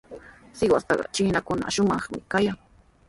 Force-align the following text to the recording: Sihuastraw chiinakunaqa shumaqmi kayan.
Sihuastraw 0.59 1.01
chiinakunaqa 1.13 1.75
shumaqmi 1.75 2.17
kayan. 2.31 2.57